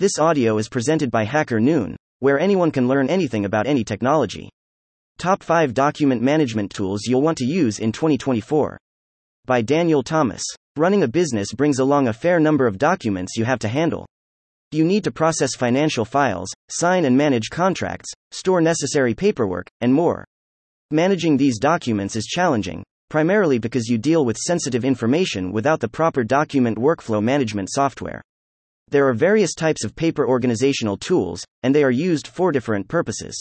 This 0.00 0.18
audio 0.18 0.56
is 0.56 0.70
presented 0.70 1.10
by 1.10 1.24
Hacker 1.24 1.60
Noon, 1.60 1.94
where 2.20 2.40
anyone 2.40 2.70
can 2.70 2.88
learn 2.88 3.10
anything 3.10 3.44
about 3.44 3.66
any 3.66 3.84
technology. 3.84 4.48
Top 5.18 5.42
5 5.42 5.74
Document 5.74 6.22
Management 6.22 6.70
Tools 6.70 7.02
You'll 7.04 7.20
Want 7.20 7.36
to 7.36 7.44
Use 7.44 7.80
in 7.80 7.92
2024. 7.92 8.78
By 9.44 9.60
Daniel 9.60 10.02
Thomas. 10.02 10.42
Running 10.76 11.02
a 11.02 11.06
business 11.06 11.52
brings 11.52 11.80
along 11.80 12.08
a 12.08 12.14
fair 12.14 12.40
number 12.40 12.66
of 12.66 12.78
documents 12.78 13.36
you 13.36 13.44
have 13.44 13.58
to 13.58 13.68
handle. 13.68 14.06
You 14.72 14.86
need 14.86 15.04
to 15.04 15.10
process 15.10 15.54
financial 15.54 16.06
files, 16.06 16.48
sign 16.70 17.04
and 17.04 17.14
manage 17.14 17.50
contracts, 17.50 18.10
store 18.30 18.62
necessary 18.62 19.12
paperwork, 19.12 19.66
and 19.82 19.92
more. 19.92 20.24
Managing 20.90 21.36
these 21.36 21.58
documents 21.58 22.16
is 22.16 22.24
challenging, 22.24 22.82
primarily 23.10 23.58
because 23.58 23.86
you 23.86 23.98
deal 23.98 24.24
with 24.24 24.38
sensitive 24.38 24.86
information 24.86 25.52
without 25.52 25.78
the 25.78 25.88
proper 25.88 26.24
document 26.24 26.78
workflow 26.78 27.22
management 27.22 27.68
software. 27.70 28.22
There 28.90 29.06
are 29.06 29.14
various 29.14 29.54
types 29.54 29.84
of 29.84 29.94
paper 29.94 30.26
organizational 30.26 30.96
tools, 30.96 31.44
and 31.62 31.72
they 31.72 31.84
are 31.84 31.92
used 31.92 32.26
for 32.26 32.50
different 32.50 32.88
purposes. 32.88 33.40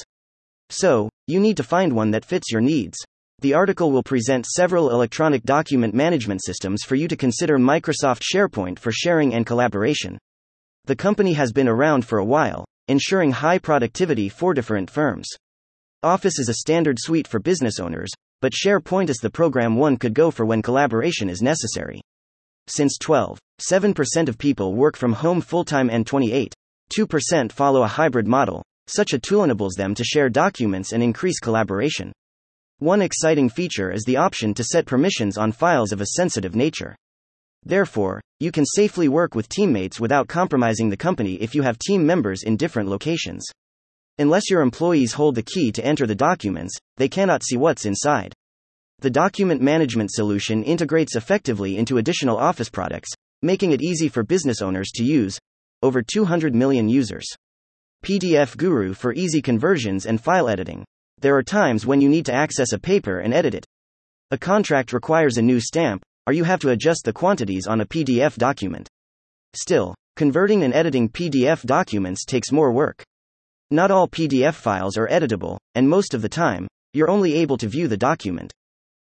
So, 0.69 1.09
you 1.25 1.39
need 1.39 1.57
to 1.57 1.63
find 1.63 1.93
one 1.93 2.11
that 2.11 2.23
fits 2.23 2.51
your 2.51 2.61
needs. 2.61 2.97
The 3.39 3.55
article 3.55 3.91
will 3.91 4.03
present 4.03 4.45
several 4.45 4.91
electronic 4.91 5.41
document 5.43 5.95
management 5.95 6.43
systems 6.43 6.83
for 6.83 6.93
you 6.93 7.07
to 7.07 7.17
consider 7.17 7.57
Microsoft 7.57 8.21
SharePoint 8.21 8.77
for 8.77 8.91
sharing 8.91 9.33
and 9.33 9.43
collaboration. 9.43 10.19
The 10.85 10.95
company 10.95 11.33
has 11.33 11.51
been 11.51 11.67
around 11.67 12.05
for 12.05 12.19
a 12.19 12.25
while, 12.25 12.63
ensuring 12.87 13.31
high 13.31 13.57
productivity 13.57 14.29
for 14.29 14.53
different 14.53 14.91
firms. 14.91 15.27
Office 16.03 16.37
is 16.37 16.49
a 16.49 16.55
standard 16.55 16.97
suite 16.99 17.27
for 17.27 17.39
business 17.39 17.79
owners, 17.79 18.11
but 18.39 18.53
SharePoint 18.53 19.09
is 19.09 19.17
the 19.17 19.31
program 19.31 19.75
one 19.75 19.97
could 19.97 20.13
go 20.13 20.29
for 20.29 20.45
when 20.45 20.61
collaboration 20.61 21.27
is 21.27 21.41
necessary. 21.41 22.01
Since 22.67 22.97
12, 22.99 23.39
7% 23.59 24.29
of 24.29 24.37
people 24.37 24.73
work 24.73 24.97
from 24.97 25.13
home 25.13 25.41
full 25.41 25.63
time 25.63 25.89
and 25.89 26.05
28, 26.05 26.53
2% 26.95 27.51
follow 27.51 27.83
a 27.83 27.87
hybrid 27.87 28.27
model. 28.27 28.63
Such 28.87 29.13
a 29.13 29.19
tool 29.19 29.43
enables 29.43 29.75
them 29.75 29.93
to 29.95 30.03
share 30.03 30.29
documents 30.29 30.93
and 30.93 31.03
increase 31.03 31.39
collaboration. 31.39 32.11
One 32.79 33.01
exciting 33.01 33.49
feature 33.49 33.91
is 33.91 34.03
the 34.03 34.17
option 34.17 34.53
to 34.53 34.63
set 34.63 34.85
permissions 34.85 35.37
on 35.37 35.51
files 35.51 35.91
of 35.91 36.01
a 36.01 36.07
sensitive 36.15 36.55
nature. 36.55 36.95
Therefore, 37.63 38.21
you 38.39 38.51
can 38.51 38.65
safely 38.65 39.09
work 39.09 39.35
with 39.35 39.49
teammates 39.49 39.99
without 39.99 40.29
compromising 40.29 40.89
the 40.89 40.97
company 40.97 41.35
if 41.35 41.53
you 41.53 41.61
have 41.61 41.77
team 41.77 42.05
members 42.05 42.43
in 42.43 42.55
different 42.55 42.87
locations. 42.89 43.45
Unless 44.17 44.49
your 44.49 44.61
employees 44.61 45.13
hold 45.13 45.35
the 45.35 45.43
key 45.43 45.71
to 45.73 45.85
enter 45.85 46.07
the 46.07 46.15
documents, 46.15 46.77
they 46.97 47.09
cannot 47.09 47.43
see 47.43 47.57
what's 47.57 47.85
inside. 47.85 48.33
The 48.99 49.09
document 49.09 49.61
management 49.61 50.11
solution 50.11 50.63
integrates 50.63 51.15
effectively 51.15 51.77
into 51.77 51.97
additional 51.97 52.37
Office 52.37 52.69
products, 52.69 53.09
making 53.41 53.71
it 53.71 53.81
easy 53.81 54.09
for 54.09 54.23
business 54.23 54.61
owners 54.61 54.91
to 54.95 55.03
use. 55.03 55.39
Over 55.81 56.01
200 56.01 56.53
million 56.53 56.89
users. 56.89 57.25
PDF 58.03 58.57
Guru 58.57 58.93
for 58.93 59.13
easy 59.13 59.41
conversions 59.41 60.05
and 60.05 60.21
file 60.21 60.49
editing. 60.49 60.85
There 61.21 61.35
are 61.35 61.43
times 61.43 61.85
when 61.85 62.01
you 62.01 62.09
need 62.09 62.25
to 62.27 62.33
access 62.33 62.71
a 62.73 62.79
paper 62.79 63.19
and 63.19 63.33
edit 63.33 63.53
it. 63.53 63.65
A 64.31 64.37
contract 64.37 64.93
requires 64.93 65.37
a 65.37 65.41
new 65.41 65.59
stamp, 65.59 66.03
or 66.27 66.33
you 66.33 66.43
have 66.43 66.59
to 66.59 66.69
adjust 66.69 67.03
the 67.03 67.13
quantities 67.13 67.67
on 67.67 67.81
a 67.81 67.85
PDF 67.85 68.37
document. 68.37 68.87
Still, 69.55 69.95
converting 70.15 70.63
and 70.63 70.73
editing 70.73 71.09
PDF 71.09 71.63
documents 71.63 72.25
takes 72.25 72.51
more 72.51 72.71
work. 72.71 73.03
Not 73.71 73.91
all 73.91 74.07
PDF 74.07 74.53
files 74.53 74.97
are 74.97 75.07
editable, 75.07 75.57
and 75.75 75.89
most 75.89 76.13
of 76.13 76.21
the 76.21 76.29
time, 76.29 76.67
you're 76.93 77.09
only 77.09 77.35
able 77.35 77.57
to 77.57 77.67
view 77.67 77.87
the 77.87 77.97
document. 77.97 78.53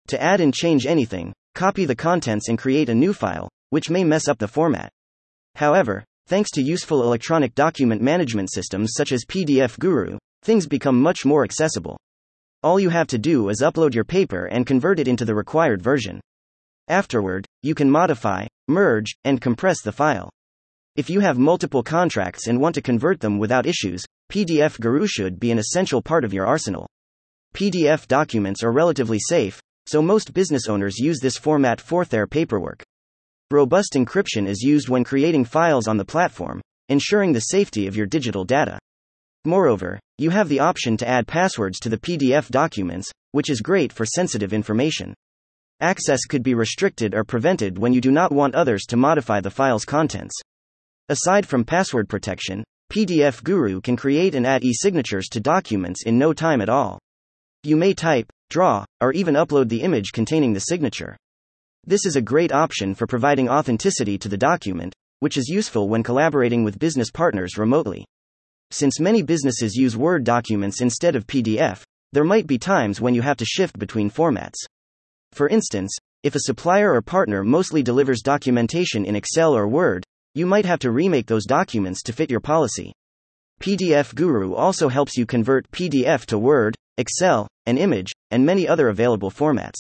To 0.08 0.22
add 0.22 0.40
and 0.42 0.54
change 0.54 0.86
anything, 0.86 1.34
copy 1.56 1.86
the 1.86 1.96
contents 1.96 2.50
and 2.50 2.58
create 2.58 2.90
a 2.90 2.96
new 2.96 3.14
file, 3.14 3.50
which 3.70 3.90
may 3.90 4.04
mess 4.04 4.28
up 4.28 4.38
the 4.38 4.48
format. 4.48 4.92
However, 5.56 6.04
thanks 6.28 6.52
to 6.52 6.62
useful 6.62 7.04
electronic 7.04 7.56
document 7.56 8.02
management 8.02 8.52
systems 8.52 8.92
such 8.96 9.12
as 9.12 9.26
PDF 9.26 9.78
Guru, 9.80 10.18
things 10.44 10.68
become 10.68 11.02
much 11.02 11.26
more 11.26 11.44
accessible. 11.44 11.98
All 12.64 12.80
you 12.80 12.90
have 12.90 13.08
to 13.08 13.18
do 13.18 13.50
is 13.50 13.62
upload 13.62 13.94
your 13.94 14.04
paper 14.04 14.46
and 14.46 14.66
convert 14.66 15.00
it 15.00 15.08
into 15.08 15.26
the 15.26 15.36
required 15.36 15.82
version. 15.82 16.20
Afterward, 16.88 17.46
you 17.64 17.76
can 17.76 17.90
modify, 17.90 18.46
merge, 18.68 19.16
and 19.24 19.42
compress 19.42 19.82
the 19.82 19.92
file. 19.92 20.30
If 20.96 21.10
you 21.10 21.20
have 21.20 21.38
multiple 21.38 21.84
contracts 21.84 22.48
and 22.48 22.60
want 22.60 22.74
to 22.76 22.82
convert 22.82 23.20
them 23.20 23.38
without 23.38 23.66
issues, 23.66 24.04
PDF 24.32 24.80
Guru 24.80 25.06
should 25.06 25.40
be 25.40 25.52
an 25.52 25.60
essential 25.60 26.02
part 26.02 26.26
of 26.26 26.34
your 26.34 26.48
arsenal. 26.48 26.88
PDF 27.54 28.08
documents 28.08 28.64
are 28.64 28.72
relatively 28.72 29.20
safe, 29.20 29.62
so 29.86 30.02
most 30.02 30.34
business 30.34 30.68
owners 30.68 30.98
use 30.98 31.20
this 31.20 31.38
format 31.38 31.80
for 31.80 32.06
their 32.06 32.26
paperwork. 32.26 32.84
Robust 33.50 33.94
encryption 33.94 34.46
is 34.46 34.62
used 34.62 34.90
when 34.90 35.06
creating 35.06 35.46
files 35.46 35.88
on 35.88 35.96
the 35.96 36.04
platform, 36.04 36.60
ensuring 36.90 37.32
the 37.32 37.40
safety 37.40 37.88
of 37.88 37.96
your 37.96 38.06
digital 38.06 38.44
data. 38.44 38.78
Moreover, 39.46 40.02
you 40.18 40.32
have 40.32 40.50
the 40.50 40.60
option 40.60 40.98
to 40.98 41.08
add 41.08 41.28
passwords 41.28 41.80
to 41.80 41.88
the 41.88 41.98
PDF 41.98 42.50
documents, 42.50 43.10
which 43.32 43.50
is 43.50 43.62
great 43.62 43.94
for 43.94 44.06
sensitive 44.06 44.52
information. 44.52 45.14
Access 45.80 46.26
could 46.26 46.44
be 46.44 46.56
restricted 46.56 47.14
or 47.14 47.24
prevented 47.24 47.78
when 47.78 47.94
you 47.94 48.02
do 48.02 48.12
not 48.12 48.34
want 48.34 48.54
others 48.54 48.84
to 48.90 48.98
modify 48.98 49.40
the 49.40 49.50
file's 49.50 49.86
contents. 49.86 50.36
Aside 51.08 51.46
from 51.46 51.64
password 51.64 52.10
protection, 52.10 52.66
PDF 52.92 53.42
Guru 53.42 53.80
can 53.80 53.96
create 53.96 54.36
and 54.36 54.46
add 54.46 54.66
e 54.66 54.74
signatures 54.74 55.30
to 55.30 55.40
documents 55.40 56.04
in 56.04 56.18
no 56.18 56.34
time 56.34 56.60
at 56.60 56.68
all. 56.68 57.00
You 57.64 57.78
may 57.78 57.94
type, 57.94 58.30
draw, 58.50 58.84
or 59.00 59.14
even 59.14 59.36
upload 59.36 59.70
the 59.70 59.84
image 59.84 60.12
containing 60.12 60.52
the 60.52 60.60
signature. 60.60 61.16
This 61.90 62.06
is 62.06 62.18
a 62.18 62.22
great 62.22 62.52
option 62.52 62.94
for 62.94 63.08
providing 63.08 63.48
authenticity 63.48 64.18
to 64.18 64.28
the 64.28 64.36
document, 64.36 64.94
which 65.22 65.38
is 65.38 65.48
useful 65.48 65.88
when 65.88 66.04
collaborating 66.04 66.66
with 66.66 66.78
business 66.78 67.10
partners 67.10 67.58
remotely. 67.58 68.04
Since 68.72 69.00
many 69.00 69.22
businesses 69.22 69.74
use 69.74 69.96
Word 69.96 70.26
documents 70.26 70.82
instead 70.82 71.16
of 71.16 71.26
PDF, 71.26 71.84
there 72.12 72.26
might 72.26 72.46
be 72.46 72.58
times 72.58 73.00
when 73.00 73.16
you 73.16 73.22
have 73.22 73.38
to 73.38 73.46
shift 73.46 73.80
between 73.80 74.12
formats. 74.12 74.58
For 75.32 75.48
instance, 75.48 75.96
if 76.24 76.36
a 76.36 76.42
supplier 76.42 76.92
or 76.92 77.02
partner 77.02 77.42
mostly 77.46 77.84
delivers 77.84 78.22
documentation 78.22 79.06
in 79.06 79.16
Excel 79.16 79.56
or 79.56 79.70
Word, 79.70 80.04
you 80.36 80.46
might 80.46 80.66
have 80.66 80.80
to 80.80 80.92
remake 80.92 81.28
those 81.28 81.46
documents 81.46 82.04
to 82.04 82.12
fit 82.12 82.30
your 82.30 82.42
policy. 82.42 82.92
PDF 83.62 84.14
Guru 84.14 84.56
also 84.56 84.90
helps 84.90 85.16
you 85.16 85.26
convert 85.26 85.72
PDF 85.72 86.26
to 86.26 86.38
Word, 86.38 86.76
Excel, 86.98 87.48
an 87.66 87.78
image, 87.78 88.12
and 88.30 88.46
many 88.46 88.68
other 88.68 88.90
available 88.90 89.32
formats. 89.32 89.78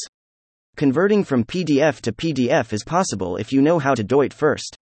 Converting 0.77 1.23
from 1.23 1.43
PDF 1.43 2.01
to 2.01 2.11
PDF 2.11 2.71
is 2.71 2.83
possible 2.83 3.37
if 3.37 3.51
you 3.51 3.63
know 3.63 3.79
how 3.79 3.95
to 3.95 4.03
do 4.03 4.21
it 4.21 4.31
first. 4.31 4.77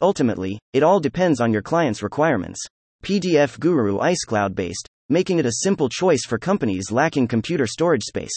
Ultimately, 0.00 0.58
it 0.72 0.82
all 0.82 0.98
depends 0.98 1.42
on 1.42 1.52
your 1.52 1.60
client's 1.60 2.02
requirements. 2.02 2.58
PDF 3.04 3.60
Guru 3.60 4.00
is 4.00 4.24
cloud 4.24 4.54
based, 4.54 4.88
making 5.10 5.38
it 5.38 5.44
a 5.44 5.56
simple 5.56 5.90
choice 5.90 6.24
for 6.24 6.38
companies 6.38 6.90
lacking 6.90 7.28
computer 7.28 7.66
storage 7.66 8.04
space. 8.04 8.32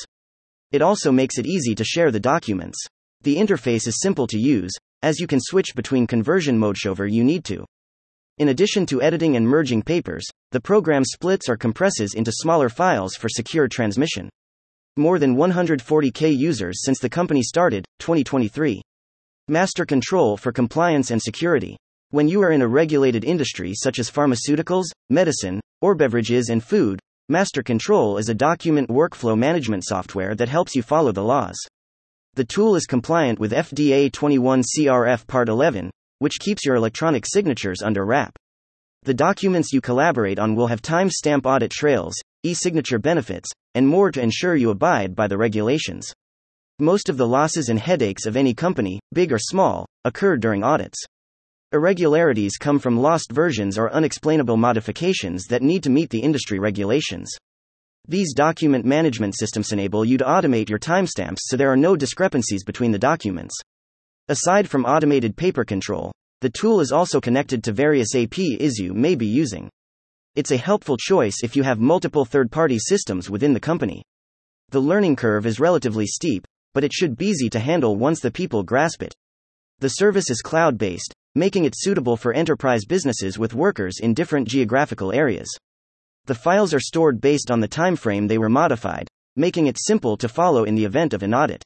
It 0.73 0.81
also 0.81 1.09
makes 1.09 1.37
it 1.37 1.45
easy 1.45 1.73
to 1.75 1.85
share 1.85 2.11
the 2.11 2.19
documents. 2.19 2.77
The 3.21 3.37
interface 3.37 3.87
is 3.87 4.01
simple 4.01 4.27
to 4.27 4.37
use, 4.37 4.73
as 5.01 5.21
you 5.21 5.27
can 5.27 5.39
switch 5.39 5.75
between 5.77 6.05
conversion 6.05 6.59
modes 6.59 6.81
whenever 6.83 7.07
you 7.07 7.23
need 7.23 7.45
to. 7.45 7.63
In 8.39 8.49
addition 8.49 8.85
to 8.87 9.01
editing 9.01 9.37
and 9.37 9.47
merging 9.47 9.83
papers, 9.83 10.25
the 10.51 10.59
program 10.59 11.05
splits 11.05 11.47
or 11.47 11.55
compresses 11.55 12.13
into 12.13 12.33
smaller 12.33 12.67
files 12.67 13.15
for 13.15 13.29
secure 13.29 13.69
transmission. 13.69 14.29
More 14.99 15.17
than 15.17 15.37
140k 15.37 16.37
users 16.37 16.83
since 16.83 16.99
the 16.99 17.09
company 17.09 17.41
started, 17.41 17.85
2023. 17.99 18.81
Master 19.47 19.85
control 19.85 20.35
for 20.35 20.51
compliance 20.51 21.09
and 21.11 21.21
security. 21.21 21.77
When 22.09 22.27
you 22.27 22.41
are 22.41 22.51
in 22.51 22.61
a 22.61 22.67
regulated 22.67 23.23
industry 23.23 23.71
such 23.73 23.97
as 23.97 24.11
pharmaceuticals, 24.11 24.87
medicine, 25.09 25.61
or 25.79 25.95
beverages 25.95 26.49
and 26.49 26.61
food, 26.61 26.99
Master 27.29 27.63
Control 27.63 28.17
is 28.17 28.27
a 28.27 28.33
document 28.33 28.89
workflow 28.89 29.37
management 29.37 29.85
software 29.85 30.35
that 30.35 30.49
helps 30.49 30.75
you 30.75 30.83
follow 30.83 31.13
the 31.13 31.23
laws. 31.23 31.57
The 32.33 32.43
tool 32.43 32.75
is 32.75 32.85
compliant 32.85 33.39
with 33.39 33.53
FDA 33.53 34.11
21 34.11 34.63
CRF 34.63 35.25
Part 35.27 35.47
11, 35.47 35.91
which 36.17 36.41
keeps 36.41 36.65
your 36.65 36.75
electronic 36.75 37.23
signatures 37.25 37.81
under 37.81 38.05
wrap. 38.05 38.37
The 39.03 39.13
documents 39.13 39.71
you 39.71 39.79
collaborate 39.79 40.39
on 40.39 40.55
will 40.55 40.67
have 40.67 40.81
timestamp 40.81 41.45
audit 41.45 41.71
trails, 41.71 42.15
e 42.43 42.53
signature 42.53 42.99
benefits, 42.99 43.49
and 43.75 43.87
more 43.87 44.11
to 44.11 44.21
ensure 44.21 44.55
you 44.55 44.69
abide 44.69 45.15
by 45.15 45.27
the 45.27 45.37
regulations. 45.37 46.13
Most 46.79 47.09
of 47.09 47.17
the 47.17 47.27
losses 47.27 47.69
and 47.69 47.79
headaches 47.79 48.25
of 48.25 48.37
any 48.37 48.53
company, 48.53 48.99
big 49.13 49.33
or 49.33 49.39
small, 49.39 49.85
occur 50.05 50.37
during 50.37 50.63
audits. 50.63 51.03
Irregularities 51.71 52.57
come 52.57 52.79
from 52.79 52.97
lost 52.97 53.31
versions 53.31 53.77
or 53.77 53.93
unexplainable 53.93 54.57
modifications 54.57 55.45
that 55.45 55.61
need 55.61 55.83
to 55.83 55.89
meet 55.89 56.09
the 56.09 56.21
industry 56.21 56.57
regulations. 56.57 57.29
These 58.07 58.33
document 58.33 58.85
management 58.85 59.37
systems 59.37 59.71
enable 59.71 60.03
you 60.03 60.17
to 60.17 60.23
automate 60.23 60.69
your 60.69 60.79
timestamps 60.79 61.39
so 61.41 61.57
there 61.57 61.71
are 61.71 61.77
no 61.77 61.95
discrepancies 61.95 62.63
between 62.63 62.91
the 62.91 62.97
documents. 62.97 63.55
Aside 64.29 64.67
from 64.67 64.85
automated 64.85 65.35
paper 65.35 65.63
control, 65.63 66.11
the 66.41 66.49
tool 66.49 66.79
is 66.79 66.91
also 66.91 67.19
connected 67.19 67.63
to 67.63 67.71
various 67.71 68.15
APIs 68.15 68.79
you 68.79 68.93
may 68.93 69.13
be 69.13 69.27
using. 69.27 69.69
It's 70.39 70.51
a 70.51 70.57
helpful 70.57 70.95
choice 70.95 71.43
if 71.43 71.57
you 71.57 71.63
have 71.63 71.81
multiple 71.81 72.23
third 72.23 72.49
party 72.49 72.79
systems 72.79 73.29
within 73.29 73.51
the 73.51 73.59
company. 73.59 74.05
The 74.69 74.79
learning 74.79 75.17
curve 75.17 75.45
is 75.45 75.59
relatively 75.59 76.07
steep, 76.07 76.47
but 76.73 76.85
it 76.85 76.93
should 76.93 77.17
be 77.17 77.25
easy 77.25 77.49
to 77.49 77.59
handle 77.59 77.97
once 77.97 78.21
the 78.21 78.31
people 78.31 78.63
grasp 78.63 79.03
it. 79.03 79.13
The 79.79 79.89
service 79.89 80.29
is 80.29 80.41
cloud 80.41 80.77
based, 80.77 81.13
making 81.35 81.65
it 81.65 81.73
suitable 81.75 82.15
for 82.15 82.31
enterprise 82.31 82.85
businesses 82.85 83.37
with 83.37 83.53
workers 83.53 83.99
in 83.99 84.13
different 84.13 84.47
geographical 84.47 85.11
areas. 85.11 85.49
The 86.27 86.35
files 86.35 86.73
are 86.73 86.79
stored 86.79 87.19
based 87.19 87.51
on 87.51 87.59
the 87.59 87.67
time 87.67 87.97
frame 87.97 88.27
they 88.27 88.37
were 88.37 88.47
modified, 88.47 89.09
making 89.35 89.67
it 89.67 89.75
simple 89.77 90.15
to 90.15 90.29
follow 90.29 90.63
in 90.63 90.75
the 90.75 90.85
event 90.85 91.13
of 91.13 91.21
an 91.21 91.33
audit. 91.33 91.65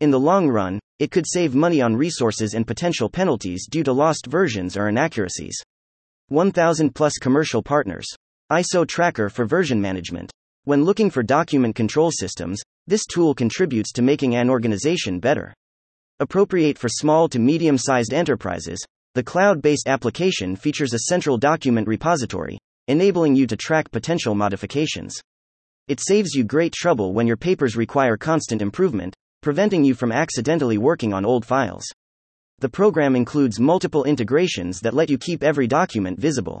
In 0.00 0.10
the 0.10 0.18
long 0.18 0.48
run, 0.48 0.80
it 0.98 1.10
could 1.10 1.26
save 1.28 1.54
money 1.54 1.82
on 1.82 1.94
resources 1.94 2.54
and 2.54 2.66
potential 2.66 3.10
penalties 3.10 3.66
due 3.68 3.84
to 3.84 3.92
lost 3.92 4.24
versions 4.24 4.78
or 4.78 4.88
inaccuracies. 4.88 5.62
1000 6.28 6.94
plus 6.94 7.14
commercial 7.14 7.62
partners. 7.62 8.06
ISO 8.52 8.86
Tracker 8.86 9.28
for 9.28 9.44
version 9.46 9.80
management. 9.80 10.30
When 10.64 10.84
looking 10.84 11.10
for 11.10 11.22
document 11.22 11.74
control 11.74 12.10
systems, 12.10 12.60
this 12.86 13.06
tool 13.06 13.34
contributes 13.34 13.92
to 13.92 14.02
making 14.02 14.36
an 14.36 14.50
organization 14.50 15.20
better. 15.20 15.54
Appropriate 16.20 16.78
for 16.78 16.88
small 16.88 17.28
to 17.28 17.38
medium 17.38 17.78
sized 17.78 18.12
enterprises, 18.12 18.78
the 19.14 19.22
cloud 19.22 19.62
based 19.62 19.88
application 19.88 20.56
features 20.56 20.94
a 20.94 21.00
central 21.08 21.38
document 21.38 21.88
repository, 21.88 22.58
enabling 22.88 23.34
you 23.34 23.46
to 23.46 23.56
track 23.56 23.90
potential 23.90 24.34
modifications. 24.34 25.18
It 25.88 26.00
saves 26.00 26.34
you 26.34 26.44
great 26.44 26.72
trouble 26.72 27.14
when 27.14 27.26
your 27.26 27.36
papers 27.36 27.76
require 27.76 28.16
constant 28.16 28.60
improvement, 28.60 29.14
preventing 29.42 29.84
you 29.84 29.94
from 29.94 30.12
accidentally 30.12 30.76
working 30.76 31.14
on 31.14 31.24
old 31.24 31.46
files. 31.46 31.84
The 32.60 32.68
program 32.68 33.14
includes 33.14 33.60
multiple 33.60 34.02
integrations 34.02 34.80
that 34.80 34.94
let 34.94 35.08
you 35.08 35.16
keep 35.16 35.44
every 35.44 35.66
document 35.68 36.18
visible. 36.18 36.60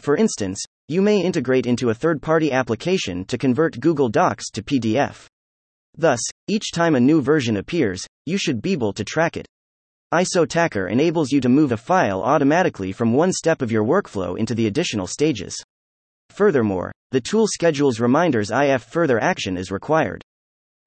For 0.00 0.16
instance, 0.16 0.62
you 0.88 1.00
may 1.00 1.22
integrate 1.22 1.66
into 1.66 1.88
a 1.88 1.94
third 1.94 2.20
party 2.20 2.52
application 2.52 3.24
to 3.26 3.38
convert 3.38 3.80
Google 3.80 4.10
Docs 4.10 4.50
to 4.50 4.62
PDF. 4.62 5.26
Thus, 5.96 6.20
each 6.48 6.72
time 6.72 6.94
a 6.94 7.00
new 7.00 7.22
version 7.22 7.56
appears, 7.56 8.06
you 8.26 8.36
should 8.36 8.60
be 8.60 8.72
able 8.72 8.92
to 8.92 9.04
track 9.04 9.36
it. 9.36 9.46
ISO 10.12 10.46
Tracker 10.46 10.88
enables 10.88 11.32
you 11.32 11.40
to 11.40 11.48
move 11.48 11.72
a 11.72 11.76
file 11.76 12.22
automatically 12.22 12.92
from 12.92 13.14
one 13.14 13.32
step 13.32 13.62
of 13.62 13.72
your 13.72 13.84
workflow 13.84 14.38
into 14.38 14.54
the 14.54 14.66
additional 14.66 15.06
stages. 15.06 15.56
Furthermore, 16.28 16.92
the 17.10 17.20
tool 17.20 17.46
schedules 17.46 18.00
reminders 18.00 18.50
if 18.50 18.82
further 18.82 19.18
action 19.18 19.56
is 19.56 19.70
required. 19.70 20.22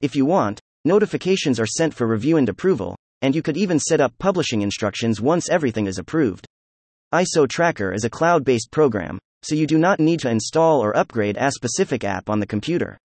If 0.01 0.15
you 0.15 0.25
want, 0.25 0.59
Notifications 0.87 1.59
are 1.59 1.65
sent 1.65 1.95
for 1.95 2.05
review 2.05 2.37
and 2.37 2.47
approval, 2.47 2.95
and 3.25 3.33
you 3.33 3.41
could 3.41 3.57
even 3.57 3.79
set 3.79 3.99
up 3.99 4.13
publishing 4.19 4.61
instructions 4.61 5.19
once 5.19 5.49
everything 5.49 5.87
is 5.87 5.97
approved. 5.97 6.45
ISO 7.11 7.49
Tracker 7.49 7.91
is 7.91 8.03
a 8.03 8.09
cloud 8.09 8.45
based 8.45 8.69
program, 8.69 9.17
so 9.41 9.55
you 9.55 9.65
do 9.65 9.79
not 9.79 9.99
need 9.99 10.19
to 10.19 10.29
install 10.29 10.79
or 10.79 10.95
upgrade 10.95 11.35
a 11.35 11.51
specific 11.51 12.03
app 12.03 12.29
on 12.29 12.39
the 12.39 12.45
computer. 12.45 12.99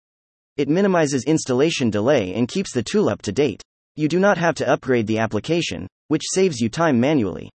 It 0.56 0.68
minimizes 0.68 1.22
installation 1.22 1.88
delay 1.88 2.34
and 2.34 2.48
keeps 2.48 2.72
the 2.72 2.82
tool 2.82 3.08
up 3.08 3.22
to 3.22 3.32
date. 3.32 3.62
You 3.94 4.08
do 4.08 4.18
not 4.18 4.38
have 4.38 4.56
to 4.56 4.68
upgrade 4.68 5.06
the 5.06 5.18
application, 5.18 5.86
which 6.08 6.24
saves 6.32 6.58
you 6.58 6.68
time 6.68 6.98
manually. 6.98 7.48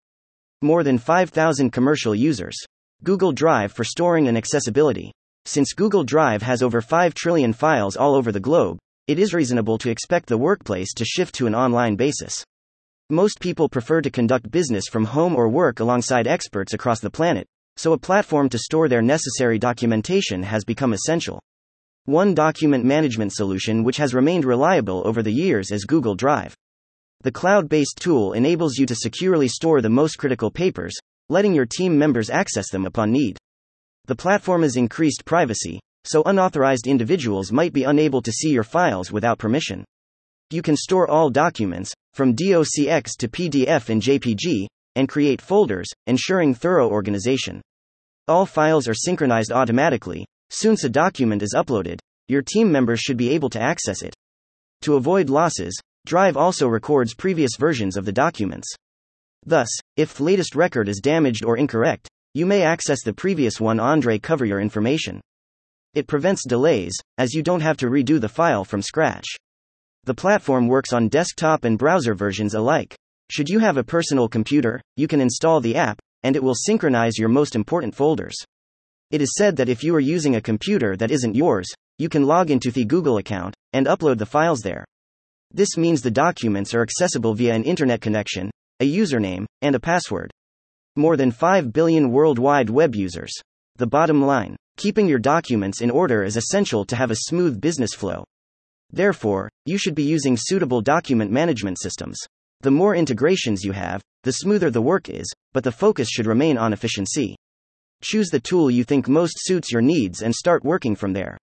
More 0.61 0.85
than 0.85 0.97
5,000 0.97 1.69
commercial 1.69 2.15
users. 2.15 2.55
Google 3.03 3.33
Drive 3.33 3.73
for 3.73 3.83
storing 3.83 4.29
and 4.29 4.37
accessibility. 4.37 5.11
Since 5.43 5.73
Google 5.73 6.05
Drive 6.05 6.41
has 6.43 6.63
over 6.63 6.79
5 6.79 7.13
trillion 7.13 7.51
files 7.51 7.97
all 7.97 8.15
over 8.15 8.31
the 8.31 8.39
globe, 8.39 8.77
it 9.09 9.19
is 9.19 9.33
reasonable 9.33 9.77
to 9.79 9.89
expect 9.89 10.27
the 10.27 10.37
workplace 10.37 10.93
to 10.93 11.03
shift 11.03 11.35
to 11.35 11.47
an 11.47 11.53
online 11.53 11.97
basis. 11.97 12.45
Most 13.13 13.39
people 13.39 13.69
prefer 13.69 14.01
to 14.01 14.09
conduct 14.09 14.49
business 14.49 14.85
from 14.87 15.05
home 15.05 15.35
or 15.35 15.47
work 15.47 15.79
alongside 15.79 16.25
experts 16.25 16.73
across 16.73 16.99
the 16.99 17.11
planet, 17.11 17.45
so 17.77 17.93
a 17.93 17.97
platform 17.99 18.49
to 18.49 18.57
store 18.57 18.89
their 18.89 19.03
necessary 19.03 19.59
documentation 19.59 20.41
has 20.41 20.65
become 20.65 20.93
essential. 20.93 21.39
One 22.05 22.33
document 22.33 22.85
management 22.85 23.31
solution 23.31 23.83
which 23.83 23.97
has 23.97 24.15
remained 24.15 24.45
reliable 24.45 25.03
over 25.05 25.21
the 25.21 25.31
years 25.31 25.69
is 25.69 25.85
Google 25.85 26.15
Drive. 26.15 26.55
The 27.21 27.31
cloud 27.31 27.69
based 27.69 27.99
tool 28.01 28.33
enables 28.33 28.79
you 28.79 28.87
to 28.87 28.95
securely 28.95 29.47
store 29.47 29.79
the 29.79 29.89
most 29.89 30.15
critical 30.15 30.49
papers, 30.49 30.95
letting 31.29 31.53
your 31.53 31.67
team 31.67 31.95
members 31.95 32.31
access 32.31 32.71
them 32.71 32.87
upon 32.87 33.11
need. 33.11 33.37
The 34.05 34.15
platform 34.15 34.63
has 34.63 34.75
increased 34.75 35.23
privacy, 35.23 35.79
so 36.03 36.23
unauthorized 36.23 36.87
individuals 36.87 37.51
might 37.51 37.73
be 37.73 37.83
unable 37.83 38.23
to 38.23 38.31
see 38.31 38.49
your 38.49 38.63
files 38.63 39.11
without 39.11 39.37
permission. 39.37 39.85
You 40.49 40.63
can 40.63 40.75
store 40.75 41.07
all 41.07 41.29
documents, 41.29 41.93
from 42.13 42.35
DOCX 42.35 43.17
to 43.17 43.27
PDF 43.27 43.89
and 43.89 44.01
JPG, 44.01 44.67
and 44.95 45.09
create 45.09 45.41
folders, 45.41 45.87
ensuring 46.07 46.53
thorough 46.53 46.89
organization. 46.89 47.61
All 48.27 48.45
files 48.45 48.87
are 48.87 48.93
synchronized 48.93 49.51
automatically. 49.51 50.25
Soon 50.49 50.75
a 50.83 50.89
document 50.89 51.41
is 51.41 51.55
uploaded, 51.57 51.99
your 52.27 52.41
team 52.41 52.71
members 52.71 52.99
should 52.99 53.17
be 53.17 53.31
able 53.31 53.49
to 53.49 53.61
access 53.61 54.01
it. 54.01 54.13
To 54.81 54.95
avoid 54.95 55.29
losses, 55.29 55.79
Drive 56.05 56.35
also 56.35 56.67
records 56.67 57.13
previous 57.13 57.51
versions 57.57 57.95
of 57.95 58.03
the 58.03 58.11
documents. 58.11 58.67
Thus, 59.45 59.69
if 59.95 60.15
the 60.15 60.23
latest 60.23 60.53
record 60.53 60.89
is 60.89 60.99
damaged 60.99 61.45
or 61.45 61.57
incorrect, 61.57 62.09
you 62.33 62.45
may 62.45 62.61
access 62.61 63.03
the 63.03 63.13
previous 63.13 63.61
one 63.61 63.79
Andre 63.79 64.19
cover 64.19 64.43
your 64.43 64.59
information. 64.59 65.21
It 65.93 66.07
prevents 66.07 66.45
delays, 66.45 66.93
as 67.17 67.33
you 67.33 67.41
don't 67.41 67.61
have 67.61 67.77
to 67.77 67.87
redo 67.87 68.19
the 68.19 68.27
file 68.27 68.65
from 68.65 68.81
scratch. 68.81 69.25
The 70.05 70.13
platform 70.13 70.67
works 70.67 70.91
on 70.91 71.07
desktop 71.07 71.63
and 71.63 71.77
browser 71.77 72.13
versions 72.13 72.55
alike. 72.55 72.93
Should 73.29 73.49
you 73.49 73.59
have 73.59 73.77
a 73.77 73.83
personal 73.83 74.27
computer, 74.27 74.81
you 74.97 75.07
can 75.07 75.21
install 75.21 75.61
the 75.61 75.77
app, 75.77 75.99
and 76.23 76.35
it 76.35 76.43
will 76.43 76.55
synchronize 76.55 77.17
your 77.17 77.29
most 77.29 77.55
important 77.55 77.95
folders. 77.95 78.35
It 79.11 79.21
is 79.21 79.33
said 79.37 79.55
that 79.55 79.69
if 79.69 79.81
you 79.81 79.95
are 79.95 80.01
using 80.01 80.35
a 80.35 80.41
computer 80.41 80.97
that 80.97 81.11
isn't 81.11 81.35
yours, 81.35 81.67
you 81.97 82.09
can 82.09 82.25
log 82.25 82.51
into 82.51 82.69
the 82.69 82.83
Google 82.83 83.17
account 83.17 83.55
and 83.71 83.87
upload 83.87 84.17
the 84.17 84.25
files 84.25 84.59
there. 84.59 84.83
This 85.51 85.77
means 85.77 86.01
the 86.01 86.11
documents 86.11 86.73
are 86.73 86.81
accessible 86.81 87.33
via 87.33 87.53
an 87.53 87.63
internet 87.63 88.01
connection, 88.01 88.51
a 88.81 88.91
username, 88.91 89.45
and 89.61 89.75
a 89.75 89.79
password. 89.79 90.31
More 90.95 91.15
than 91.15 91.31
5 91.31 91.71
billion 91.71 92.11
worldwide 92.11 92.69
web 92.69 92.95
users. 92.95 93.31
The 93.77 93.87
bottom 93.87 94.21
line 94.21 94.57
Keeping 94.75 95.07
your 95.07 95.19
documents 95.19 95.81
in 95.81 95.91
order 95.91 96.23
is 96.23 96.35
essential 96.35 96.83
to 96.85 96.95
have 96.95 97.11
a 97.11 97.15
smooth 97.27 97.61
business 97.61 97.93
flow. 97.93 98.23
Therefore, 98.93 99.49
you 99.65 99.79
should 99.79 99.95
be 99.95 100.03
using 100.03 100.37
suitable 100.39 100.81
document 100.81 101.31
management 101.31 101.79
systems. 101.79 102.19
The 102.61 102.71
more 102.71 102.95
integrations 102.95 103.63
you 103.63 103.71
have, 103.71 104.03
the 104.21 104.33
smoother 104.33 104.69
the 104.69 104.81
work 104.81 105.09
is, 105.09 105.29
but 105.51 105.63
the 105.63 105.71
focus 105.71 106.07
should 106.09 106.27
remain 106.27 106.57
on 106.57 106.73
efficiency. 106.73 107.35
Choose 108.03 108.29
the 108.29 108.39
tool 108.39 108.69
you 108.69 108.83
think 108.83 109.07
most 109.07 109.33
suits 109.39 109.71
your 109.71 109.81
needs 109.81 110.21
and 110.21 110.33
start 110.33 110.63
working 110.63 110.95
from 110.95 111.11
there. 111.13 111.37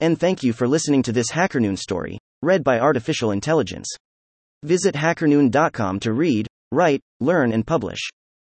And 0.00 0.18
thank 0.18 0.42
you 0.42 0.52
for 0.52 0.66
listening 0.66 1.02
to 1.04 1.12
this 1.12 1.30
HackerNoon 1.30 1.78
story, 1.78 2.18
read 2.42 2.64
by 2.64 2.80
Artificial 2.80 3.30
Intelligence. 3.30 3.88
Visit 4.64 4.94
hackerNoon.com 4.94 6.00
to 6.00 6.12
read, 6.12 6.46
write, 6.72 7.00
learn, 7.20 7.52
and 7.52 7.66
publish. 7.66 8.00